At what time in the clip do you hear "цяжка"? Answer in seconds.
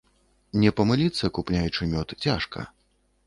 2.27-2.67